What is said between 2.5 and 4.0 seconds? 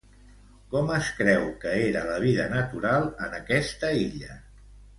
natural en aquesta